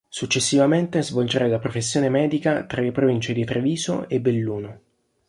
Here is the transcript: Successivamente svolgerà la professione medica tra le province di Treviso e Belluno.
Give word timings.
Successivamente 0.09 1.03
svolgerà 1.03 1.45
la 1.45 1.59
professione 1.59 2.09
medica 2.09 2.63
tra 2.65 2.81
le 2.81 2.91
province 2.91 3.33
di 3.33 3.45
Treviso 3.45 4.09
e 4.09 4.19
Belluno. 4.19 4.81